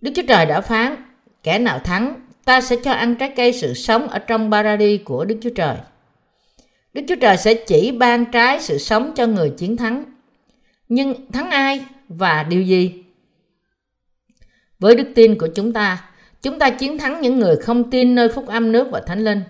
Đức 0.00 0.12
Chúa 0.16 0.26
Trời 0.28 0.46
đã 0.46 0.60
phán, 0.60 0.96
kẻ 1.42 1.58
nào 1.58 1.78
thắng, 1.78 2.14
ta 2.44 2.60
sẽ 2.60 2.76
cho 2.84 2.92
ăn 2.92 3.14
trái 3.14 3.32
cây 3.36 3.52
sự 3.52 3.74
sống 3.74 4.08
ở 4.08 4.18
trong 4.18 4.50
Paradis 4.50 5.00
của 5.04 5.24
Đức 5.24 5.38
Chúa 5.42 5.50
Trời. 5.54 5.76
Đức 6.96 7.02
Chúa 7.08 7.16
Trời 7.20 7.36
sẽ 7.36 7.54
chỉ 7.54 7.92
ban 7.92 8.24
trái 8.24 8.60
sự 8.60 8.78
sống 8.78 9.12
cho 9.14 9.26
người 9.26 9.50
chiến 9.50 9.76
thắng. 9.76 10.04
Nhưng 10.88 11.30
thắng 11.32 11.50
ai 11.50 11.84
và 12.08 12.42
điều 12.42 12.62
gì? 12.62 13.04
Với 14.78 14.94
đức 14.94 15.08
tin 15.14 15.38
của 15.38 15.48
chúng 15.54 15.72
ta, 15.72 16.04
chúng 16.42 16.58
ta 16.58 16.70
chiến 16.70 16.98
thắng 16.98 17.20
những 17.20 17.38
người 17.38 17.56
không 17.56 17.90
tin 17.90 18.14
nơi 18.14 18.28
phúc 18.28 18.46
âm 18.46 18.72
nước 18.72 18.88
và 18.90 19.00
thánh 19.06 19.24
linh. 19.24 19.40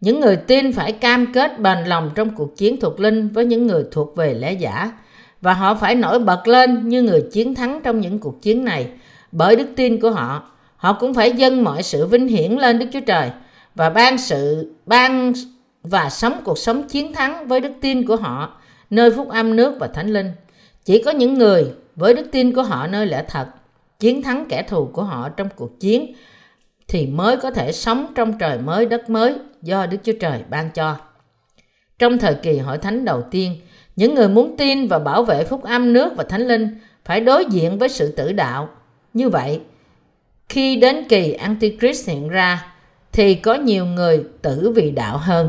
Những 0.00 0.20
người 0.20 0.36
tin 0.36 0.72
phải 0.72 0.92
cam 0.92 1.32
kết 1.32 1.60
bền 1.60 1.78
lòng 1.84 2.10
trong 2.14 2.34
cuộc 2.34 2.56
chiến 2.56 2.80
thuộc 2.80 3.00
linh 3.00 3.28
với 3.28 3.44
những 3.44 3.66
người 3.66 3.84
thuộc 3.90 4.16
về 4.16 4.34
lẽ 4.34 4.52
giả 4.52 4.92
và 5.40 5.54
họ 5.54 5.74
phải 5.74 5.94
nổi 5.94 6.18
bật 6.18 6.48
lên 6.48 6.88
như 6.88 7.02
người 7.02 7.24
chiến 7.32 7.54
thắng 7.54 7.80
trong 7.84 8.00
những 8.00 8.18
cuộc 8.18 8.42
chiến 8.42 8.64
này 8.64 8.88
bởi 9.32 9.56
đức 9.56 9.68
tin 9.76 10.00
của 10.00 10.10
họ. 10.10 10.50
Họ 10.76 10.96
cũng 11.00 11.14
phải 11.14 11.32
dâng 11.32 11.64
mọi 11.64 11.82
sự 11.82 12.06
vinh 12.06 12.28
hiển 12.28 12.52
lên 12.52 12.78
Đức 12.78 12.86
Chúa 12.92 13.00
Trời 13.00 13.30
và 13.74 13.90
ban 13.90 14.18
sự 14.18 14.72
ban 14.86 15.32
và 15.84 16.10
sống 16.10 16.40
cuộc 16.44 16.58
sống 16.58 16.88
chiến 16.88 17.12
thắng 17.12 17.48
với 17.48 17.60
đức 17.60 17.72
tin 17.80 18.06
của 18.06 18.16
họ 18.16 18.60
nơi 18.90 19.10
phúc 19.10 19.28
âm 19.28 19.56
nước 19.56 19.76
và 19.80 19.86
thánh 19.86 20.08
linh. 20.08 20.32
Chỉ 20.84 21.02
có 21.02 21.10
những 21.10 21.34
người 21.34 21.64
với 21.96 22.14
đức 22.14 22.26
tin 22.32 22.54
của 22.54 22.62
họ 22.62 22.86
nơi 22.86 23.06
lẽ 23.06 23.24
thật 23.28 23.46
chiến 23.98 24.22
thắng 24.22 24.44
kẻ 24.48 24.62
thù 24.62 24.90
của 24.92 25.02
họ 25.02 25.28
trong 25.28 25.48
cuộc 25.56 25.80
chiến 25.80 26.14
thì 26.88 27.06
mới 27.06 27.36
có 27.36 27.50
thể 27.50 27.72
sống 27.72 28.12
trong 28.14 28.38
trời 28.38 28.58
mới 28.58 28.86
đất 28.86 29.10
mới 29.10 29.34
do 29.62 29.86
Đức 29.86 29.96
Chúa 30.02 30.12
Trời 30.20 30.40
ban 30.50 30.70
cho. 30.70 30.96
Trong 31.98 32.18
thời 32.18 32.34
kỳ 32.34 32.58
hội 32.58 32.78
thánh 32.78 33.04
đầu 33.04 33.22
tiên, 33.30 33.56
những 33.96 34.14
người 34.14 34.28
muốn 34.28 34.56
tin 34.56 34.86
và 34.86 34.98
bảo 34.98 35.22
vệ 35.22 35.44
phúc 35.44 35.62
âm 35.62 35.92
nước 35.92 36.12
và 36.16 36.24
thánh 36.24 36.48
linh 36.48 36.78
phải 37.04 37.20
đối 37.20 37.44
diện 37.44 37.78
với 37.78 37.88
sự 37.88 38.12
tử 38.12 38.32
đạo. 38.32 38.68
Như 39.12 39.28
vậy, 39.28 39.60
khi 40.48 40.76
đến 40.76 41.04
kỳ 41.08 41.32
Antichrist 41.32 42.08
hiện 42.08 42.28
ra, 42.28 42.66
thì 43.12 43.34
có 43.34 43.54
nhiều 43.54 43.86
người 43.86 44.24
tử 44.42 44.72
vì 44.74 44.90
đạo 44.90 45.18
hơn. 45.18 45.48